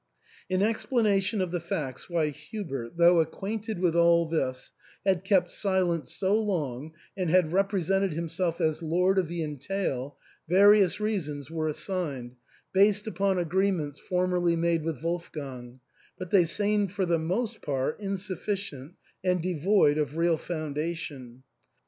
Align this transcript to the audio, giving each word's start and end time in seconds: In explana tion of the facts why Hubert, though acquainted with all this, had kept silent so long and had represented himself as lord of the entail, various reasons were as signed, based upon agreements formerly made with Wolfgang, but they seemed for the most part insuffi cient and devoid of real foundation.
In 0.49 0.61
explana 0.61 1.21
tion 1.21 1.41
of 1.41 1.51
the 1.51 1.59
facts 1.59 2.09
why 2.09 2.29
Hubert, 2.29 2.97
though 2.97 3.19
acquainted 3.19 3.77
with 3.77 3.95
all 3.95 4.25
this, 4.25 4.71
had 5.05 5.23
kept 5.23 5.51
silent 5.51 6.09
so 6.09 6.33
long 6.33 6.93
and 7.15 7.29
had 7.29 7.53
represented 7.53 8.11
himself 8.13 8.59
as 8.59 8.81
lord 8.81 9.19
of 9.19 9.27
the 9.27 9.43
entail, 9.43 10.17
various 10.49 10.99
reasons 10.99 11.51
were 11.51 11.67
as 11.69 11.77
signed, 11.77 12.33
based 12.73 13.05
upon 13.05 13.37
agreements 13.37 13.99
formerly 13.99 14.55
made 14.55 14.83
with 14.83 15.03
Wolfgang, 15.03 15.81
but 16.17 16.31
they 16.31 16.45
seemed 16.45 16.91
for 16.91 17.05
the 17.05 17.19
most 17.19 17.61
part 17.61 18.01
insuffi 18.01 18.55
cient 18.57 18.93
and 19.23 19.43
devoid 19.43 19.99
of 19.99 20.17
real 20.17 20.37
foundation. 20.37 21.43